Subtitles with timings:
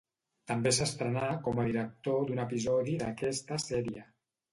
[0.51, 4.07] També s'estrenà com a director d'un episodi d'aquesta sèrie.